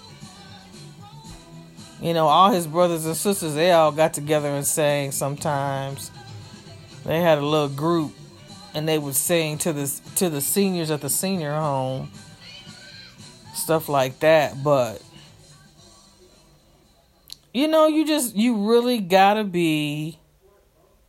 You 2.00 2.14
know, 2.14 2.28
all 2.28 2.52
his 2.52 2.68
brothers 2.68 3.06
and 3.06 3.16
sisters, 3.16 3.56
they 3.56 3.72
all 3.72 3.92
got 3.92 4.14
together 4.14 4.50
and 4.50 4.66
sang 4.66 5.12
sometimes. 5.12 6.12
They 7.06 7.22
had 7.22 7.38
a 7.38 7.46
little 7.46 7.70
group 7.70 8.14
and 8.74 8.88
they 8.88 8.98
would 8.98 9.16
sing 9.16 9.58
to 9.60 9.74
the 9.74 10.02
to 10.16 10.30
the 10.30 10.42
seniors 10.42 10.92
at 10.92 11.02
the 11.02 11.10
senior 11.10 11.54
home. 11.54 12.12
Stuff 13.54 13.90
like 13.90 14.20
that, 14.20 14.64
but 14.64 15.02
you 17.54 17.68
know, 17.68 17.88
you 17.88 18.06
just 18.06 18.36
you 18.36 18.70
really 18.70 19.00
got 19.00 19.34
to 19.36 19.44
be 19.44 20.18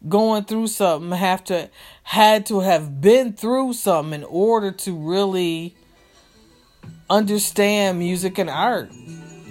going 0.08 0.44
through 0.44 0.66
something, 0.66 1.12
have 1.12 1.44
to 1.44 1.70
had 2.02 2.46
to 2.46 2.60
have 2.60 3.00
been 3.00 3.32
through 3.32 3.74
something 3.74 4.20
in 4.20 4.24
order 4.24 4.72
to 4.72 4.96
really 4.96 5.76
understand 7.08 7.98
music 7.98 8.38
and 8.38 8.50
art 8.50 8.90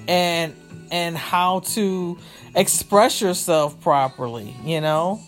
and 0.08 0.56
and 0.92 1.16
how 1.16 1.62
to 1.62 2.18
express 2.56 3.22
yourself 3.22 3.80
properly, 3.80 4.54
you 4.66 4.82
know? 4.82 5.22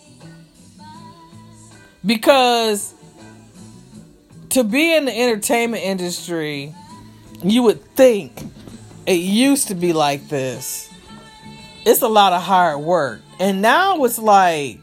Because 2.04 2.94
to 4.50 4.64
be 4.64 4.94
in 4.94 5.04
the 5.04 5.12
entertainment 5.18 5.82
industry, 5.82 6.74
you 7.42 7.62
would 7.62 7.82
think 7.96 8.42
it 9.06 9.14
used 9.14 9.68
to 9.68 9.74
be 9.74 9.92
like 9.92 10.28
this. 10.28 10.90
It's 11.86 12.02
a 12.02 12.08
lot 12.08 12.32
of 12.32 12.42
hard 12.42 12.80
work. 12.80 13.20
And 13.38 13.60
now 13.60 14.04
it's 14.04 14.18
like 14.18 14.80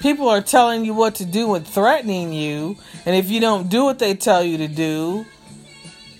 people 0.00 0.28
are 0.28 0.40
telling 0.40 0.84
you 0.84 0.94
what 0.94 1.16
to 1.16 1.24
do 1.24 1.54
and 1.54 1.66
threatening 1.66 2.32
you. 2.32 2.76
And 3.06 3.14
if 3.14 3.30
you 3.30 3.40
don't 3.40 3.68
do 3.68 3.84
what 3.84 3.98
they 3.98 4.14
tell 4.14 4.42
you 4.42 4.58
to 4.58 4.68
do, 4.68 5.24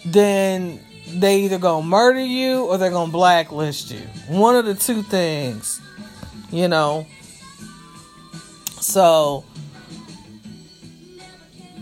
then 0.06 0.80
they 1.08 1.42
either 1.42 1.58
gonna 1.58 1.86
murder 1.86 2.24
you 2.24 2.64
or 2.64 2.78
they're 2.78 2.90
gonna 2.90 3.12
blacklist 3.12 3.90
you. 3.90 4.00
One 4.28 4.56
of 4.56 4.66
the 4.66 4.74
two 4.74 5.02
things, 5.02 5.80
you 6.50 6.68
know. 6.68 7.06
So 8.80 9.44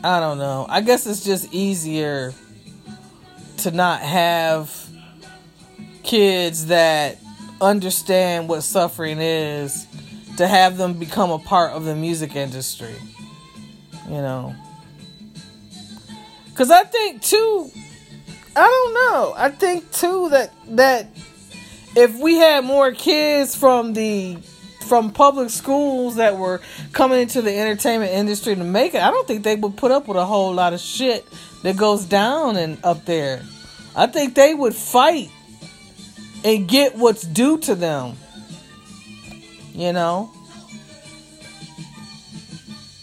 I 0.02 0.20
don't 0.20 0.38
know. 0.38 0.66
I 0.68 0.80
guess 0.80 1.06
it's 1.06 1.24
just 1.24 1.52
easier 1.52 2.32
to 3.58 3.70
not 3.70 4.00
have 4.00 4.88
kids 6.02 6.66
that 6.66 7.18
understand 7.60 8.48
what 8.48 8.62
suffering 8.62 9.18
is 9.20 9.86
to 10.36 10.46
have 10.46 10.76
them 10.76 10.94
become 10.94 11.30
a 11.30 11.38
part 11.38 11.72
of 11.72 11.84
the 11.84 11.96
music 11.96 12.36
industry. 12.36 12.94
You 14.06 14.22
know. 14.22 14.54
Cuz 16.54 16.70
I 16.70 16.84
think 16.84 17.22
too 17.22 17.70
I 18.54 18.66
don't 18.66 18.94
know. 18.94 19.34
I 19.36 19.50
think 19.50 19.92
too 19.92 20.30
that 20.30 20.50
that 20.76 21.08
if 21.94 22.18
we 22.18 22.36
had 22.36 22.64
more 22.64 22.92
kids 22.92 23.54
from 23.54 23.92
the 23.92 24.38
from 24.86 25.12
public 25.12 25.50
schools 25.50 26.16
that 26.16 26.36
were 26.36 26.60
coming 26.92 27.20
into 27.20 27.42
the 27.42 27.56
entertainment 27.56 28.12
industry 28.12 28.54
to 28.54 28.64
make 28.64 28.94
it, 28.94 29.02
I 29.02 29.10
don't 29.10 29.26
think 29.26 29.44
they 29.44 29.56
would 29.56 29.76
put 29.76 29.90
up 29.90 30.08
with 30.08 30.16
a 30.16 30.24
whole 30.24 30.54
lot 30.54 30.72
of 30.72 30.80
shit 30.80 31.26
that 31.62 31.76
goes 31.76 32.04
down 32.04 32.56
and 32.56 32.78
up 32.84 33.04
there. 33.04 33.42
I 33.94 34.06
think 34.06 34.34
they 34.34 34.54
would 34.54 34.74
fight 34.74 35.30
and 36.44 36.68
get 36.68 36.96
what's 36.96 37.22
due 37.22 37.58
to 37.58 37.74
them. 37.74 38.16
You 39.74 39.92
know? 39.92 40.30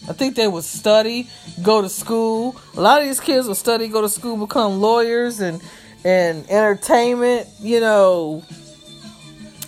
I 0.08 0.14
think 0.14 0.36
they 0.36 0.48
would 0.48 0.64
study, 0.64 1.30
go 1.62 1.82
to 1.82 1.90
school. 1.90 2.56
A 2.76 2.82
lot 2.82 3.02
of 3.02 3.08
these 3.08 3.20
kids 3.20 3.48
will 3.48 3.56
study, 3.56 3.88
go 3.88 4.02
to 4.02 4.10
school, 4.10 4.38
become 4.38 4.82
lawyers 4.82 5.40
and 5.40 5.62
and 6.06 6.50
entertainment, 6.50 7.48
you 7.62 7.80
know, 7.80 8.44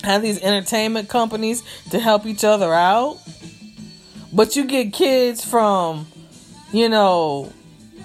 have 0.06 0.22
these 0.22 0.40
entertainment 0.40 1.08
companies 1.08 1.62
to 1.90 1.98
help 1.98 2.26
each 2.26 2.44
other 2.44 2.72
out. 2.72 3.18
But 4.32 4.56
you 4.56 4.64
get 4.64 4.92
kids 4.92 5.44
from, 5.44 6.06
you 6.72 6.88
know, 6.88 7.52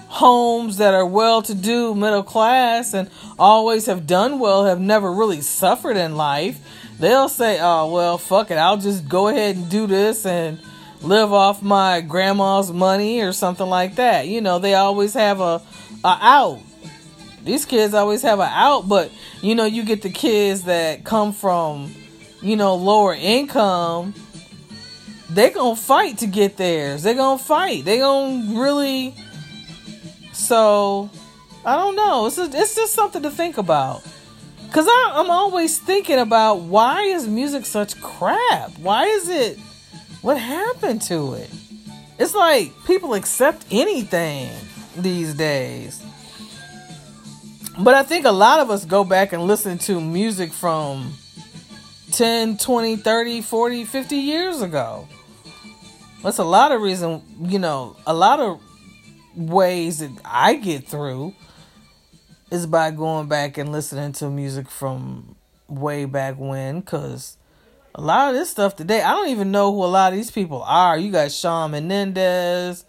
homes 0.08 0.76
that 0.78 0.94
are 0.94 1.06
well 1.06 1.42
to 1.42 1.54
do, 1.54 1.94
middle 1.94 2.22
class, 2.22 2.92
and 2.92 3.08
always 3.38 3.86
have 3.86 4.06
done 4.06 4.38
well, 4.38 4.64
have 4.64 4.80
never 4.80 5.12
really 5.12 5.40
suffered 5.40 5.96
in 5.96 6.16
life. 6.16 6.60
They'll 6.98 7.28
say, 7.28 7.58
oh, 7.60 7.90
well, 7.92 8.18
fuck 8.18 8.50
it, 8.50 8.58
I'll 8.58 8.76
just 8.76 9.08
go 9.08 9.28
ahead 9.28 9.56
and 9.56 9.70
do 9.70 9.86
this 9.86 10.26
and 10.26 10.60
live 11.02 11.32
off 11.32 11.62
my 11.62 12.00
grandma's 12.00 12.72
money 12.72 13.20
or 13.22 13.32
something 13.32 13.66
like 13.66 13.94
that. 13.96 14.28
You 14.28 14.40
know, 14.40 14.58
they 14.58 14.74
always 14.74 15.14
have 15.14 15.40
a, 15.40 15.62
a 16.04 16.18
out. 16.20 16.60
These 17.44 17.64
kids 17.66 17.94
always 17.94 18.22
have 18.22 18.38
an 18.38 18.50
out, 18.50 18.88
but 18.88 19.10
you 19.40 19.54
know, 19.54 19.64
you 19.64 19.84
get 19.84 20.02
the 20.02 20.10
kids 20.10 20.62
that 20.64 21.04
come 21.04 21.32
from, 21.32 21.92
you 22.40 22.56
know, 22.56 22.74
lower 22.76 23.14
income. 23.14 24.14
They're 25.30 25.50
gonna 25.50 25.76
fight 25.76 26.18
to 26.18 26.26
get 26.26 26.56
theirs. 26.56 27.02
They're 27.02 27.14
gonna 27.14 27.38
fight. 27.38 27.84
They 27.84 27.98
gonna 27.98 28.60
really. 28.60 29.14
So, 30.32 31.10
I 31.64 31.76
don't 31.76 31.96
know. 31.96 32.26
It's 32.26 32.38
a, 32.38 32.44
it's 32.44 32.74
just 32.74 32.94
something 32.94 33.22
to 33.22 33.30
think 33.30 33.58
about. 33.58 34.02
Cause 34.72 34.88
I'm 34.88 35.30
always 35.30 35.78
thinking 35.78 36.18
about 36.18 36.60
why 36.60 37.02
is 37.02 37.28
music 37.28 37.66
such 37.66 38.00
crap? 38.00 38.70
Why 38.78 39.04
is 39.04 39.28
it? 39.28 39.58
What 40.22 40.38
happened 40.38 41.02
to 41.02 41.34
it? 41.34 41.50
It's 42.18 42.34
like 42.34 42.72
people 42.86 43.12
accept 43.12 43.66
anything 43.70 44.50
these 44.96 45.34
days. 45.34 46.01
But 47.78 47.94
I 47.94 48.02
think 48.02 48.26
a 48.26 48.32
lot 48.32 48.60
of 48.60 48.70
us 48.70 48.84
go 48.84 49.02
back 49.02 49.32
and 49.32 49.46
listen 49.46 49.78
to 49.78 50.00
music 50.00 50.52
from 50.52 51.14
10, 52.12 52.58
20, 52.58 52.96
30, 52.96 53.40
40, 53.40 53.84
50 53.84 54.16
years 54.16 54.60
ago. 54.60 55.08
That's 56.22 56.38
a 56.38 56.44
lot 56.44 56.70
of 56.70 56.82
reason, 56.82 57.22
you 57.40 57.58
know, 57.58 57.96
a 58.06 58.12
lot 58.12 58.40
of 58.40 58.60
ways 59.34 60.00
that 60.00 60.10
I 60.24 60.54
get 60.54 60.86
through 60.86 61.34
is 62.50 62.66
by 62.66 62.90
going 62.90 63.28
back 63.28 63.56
and 63.56 63.72
listening 63.72 64.12
to 64.12 64.28
music 64.28 64.68
from 64.68 65.34
way 65.66 66.04
back 66.04 66.34
when 66.38 66.82
cuz 66.82 67.38
a 67.94 68.00
lot 68.00 68.28
of 68.28 68.34
this 68.34 68.50
stuff 68.50 68.76
today, 68.76 69.02
I 69.02 69.12
don't 69.12 69.30
even 69.30 69.50
know 69.50 69.72
who 69.72 69.84
a 69.84 69.86
lot 69.86 70.12
of 70.12 70.18
these 70.18 70.30
people 70.30 70.62
are. 70.62 70.98
You 70.98 71.10
got 71.10 71.32
Shawn 71.32 71.70
Menendez, 71.70 72.84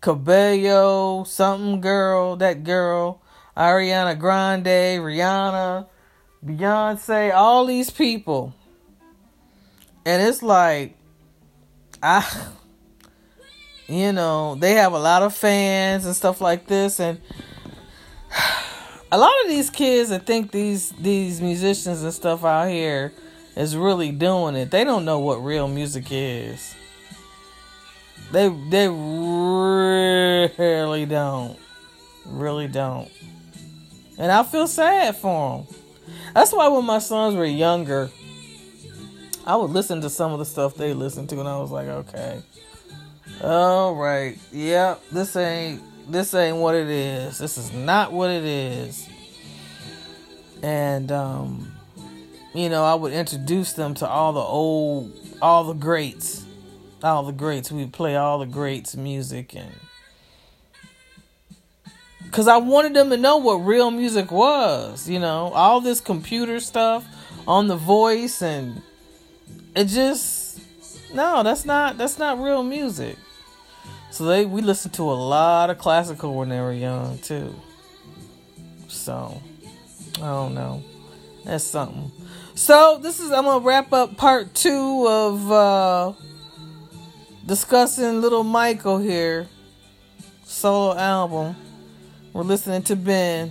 Cabello, 0.00 1.24
something 1.24 1.80
girl, 1.80 2.36
that 2.36 2.64
girl, 2.64 3.20
Ariana 3.56 4.18
Grande, 4.18 5.00
Rihanna, 5.00 5.86
Beyonce, 6.44 7.34
all 7.34 7.66
these 7.66 7.90
people. 7.90 8.54
And 10.04 10.22
it's 10.22 10.42
like, 10.42 10.96
I, 12.02 12.48
you 13.86 14.12
know, 14.12 14.54
they 14.54 14.74
have 14.74 14.92
a 14.92 14.98
lot 14.98 15.22
of 15.22 15.34
fans 15.34 16.06
and 16.06 16.14
stuff 16.14 16.40
like 16.40 16.66
this. 16.66 17.00
And 17.00 17.20
a 19.12 19.18
lot 19.18 19.32
of 19.44 19.50
these 19.50 19.70
kids 19.70 20.10
that 20.10 20.26
think 20.26 20.50
these, 20.50 20.90
these 20.92 21.40
musicians 21.40 22.02
and 22.02 22.12
stuff 22.12 22.44
out 22.44 22.68
here 22.68 23.12
is 23.56 23.76
really 23.76 24.12
doing 24.12 24.54
it, 24.54 24.70
they 24.70 24.84
don't 24.84 25.04
know 25.04 25.18
what 25.18 25.44
real 25.44 25.68
music 25.68 26.06
is. 26.10 26.74
They 28.32 28.48
they 28.48 28.88
really 28.88 31.04
don't. 31.04 31.58
Really 32.24 32.68
don't. 32.68 33.10
And 34.20 34.30
I 34.30 34.42
feel 34.42 34.66
sad 34.66 35.16
for 35.16 35.64
them. 35.64 35.76
That's 36.34 36.52
why 36.52 36.68
when 36.68 36.84
my 36.84 36.98
sons 36.98 37.34
were 37.34 37.46
younger, 37.46 38.10
I 39.46 39.56
would 39.56 39.70
listen 39.70 40.02
to 40.02 40.10
some 40.10 40.30
of 40.32 40.38
the 40.38 40.44
stuff 40.44 40.74
they 40.74 40.92
listened 40.92 41.30
to 41.30 41.40
and 41.40 41.48
I 41.48 41.56
was 41.56 41.70
like, 41.70 41.88
okay. 41.88 42.42
All 43.42 43.94
right. 43.94 44.36
Yep, 44.52 45.08
this 45.10 45.34
ain't 45.36 45.82
this 46.06 46.34
ain't 46.34 46.58
what 46.58 46.74
it 46.74 46.88
is. 46.88 47.38
This 47.38 47.56
is 47.56 47.72
not 47.72 48.12
what 48.12 48.28
it 48.28 48.44
is. 48.44 49.08
And 50.62 51.10
um 51.10 51.72
you 52.52 52.68
know, 52.68 52.84
I 52.84 52.96
would 52.96 53.14
introduce 53.14 53.72
them 53.72 53.94
to 53.94 54.06
all 54.06 54.34
the 54.34 54.40
old, 54.40 55.12
all 55.40 55.64
the 55.64 55.72
greats, 55.72 56.44
all 57.02 57.22
the 57.22 57.32
greats. 57.32 57.72
We'd 57.72 57.94
play 57.94 58.16
all 58.16 58.38
the 58.40 58.46
greats 58.46 58.96
music 58.96 59.56
and 59.56 59.72
because 62.30 62.46
I 62.46 62.58
wanted 62.58 62.94
them 62.94 63.10
to 63.10 63.16
know 63.16 63.38
what 63.38 63.56
real 63.56 63.90
music 63.90 64.30
was, 64.30 65.08
you 65.08 65.18
know, 65.18 65.50
all 65.52 65.80
this 65.80 66.00
computer 66.00 66.60
stuff 66.60 67.04
on 67.48 67.66
the 67.66 67.74
voice 67.74 68.40
and 68.40 68.82
it 69.74 69.86
just 69.86 70.60
no, 71.12 71.42
that's 71.42 71.64
not 71.64 71.98
that's 71.98 72.18
not 72.18 72.40
real 72.40 72.62
music. 72.62 73.16
So 74.12 74.26
they 74.26 74.46
we 74.46 74.62
listened 74.62 74.94
to 74.94 75.02
a 75.02 75.12
lot 75.12 75.70
of 75.70 75.78
classical 75.78 76.34
when 76.36 76.50
they 76.50 76.60
were 76.60 76.72
young 76.72 77.18
too. 77.18 77.52
So 78.86 79.42
I 80.16 80.26
don't 80.26 80.54
know. 80.54 80.84
That's 81.44 81.64
something. 81.64 82.12
So 82.54 82.98
this 83.02 83.18
is 83.18 83.32
I'm 83.32 83.44
gonna 83.44 83.64
wrap 83.64 83.92
up 83.92 84.16
part 84.16 84.54
two 84.54 85.04
of 85.08 85.50
uh 85.50 86.12
discussing 87.44 88.20
little 88.20 88.44
Michael 88.44 88.98
here. 88.98 89.48
solo 90.44 90.96
album. 90.96 91.56
We're 92.32 92.42
listening 92.42 92.82
to 92.82 92.94
Ben. 92.94 93.50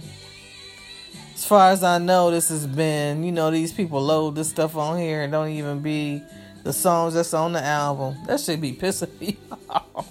As 1.34 1.46
far 1.46 1.72
as 1.72 1.84
I 1.84 1.98
know, 1.98 2.32
this 2.32 2.48
has 2.48 2.66
been, 2.66 3.24
you 3.24 3.32
know, 3.34 3.52
these 3.52 3.74
people 3.74 4.02
load 4.02 4.36
this 4.36 4.50
stuff 4.50 4.78
on 4.78 4.98
here 4.98 5.22
and 5.22 5.32
don't 5.32 5.50
even 5.50 5.82
be 5.82 6.24
the 6.64 6.72
songs 6.72 7.14
that's 7.14 7.34
on 7.34 7.52
the 7.52 7.62
album. 7.62 8.16
That 8.26 8.40
should 8.40 8.62
be 8.62 8.72
pissing 8.72 9.20
me 9.20 9.38
off. 9.70 10.10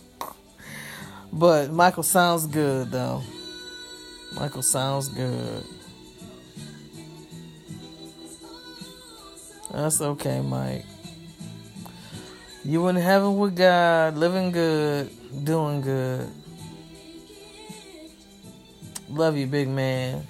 But 1.33 1.71
Michael 1.71 2.03
sounds 2.03 2.47
good 2.47 2.91
though. 2.91 3.23
Michael 4.35 4.63
sounds 4.63 5.09
good. 5.09 5.65
That's 9.73 10.01
okay, 10.03 10.43
Mike. 10.43 10.85
You 12.65 12.89
in 12.89 12.97
heaven 12.97 13.39
with 13.39 13.57
God, 13.57 14.19
living 14.19 14.53
good, 14.53 15.11
doing 15.45 15.81
good. 15.81 16.29
Love 19.09 19.37
you, 19.37 19.47
big 19.47 19.69
man. 19.69 20.27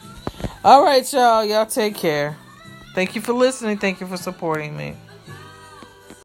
All 0.64 0.84
right, 0.84 1.10
y'all. 1.12 1.44
Y'all 1.44 1.66
take 1.66 1.96
care. 1.96 2.36
Thank 2.94 3.14
you 3.14 3.20
for 3.20 3.32
listening. 3.32 3.78
Thank 3.78 4.00
you 4.00 4.06
for 4.06 4.16
supporting 4.16 4.76
me. 4.76 4.94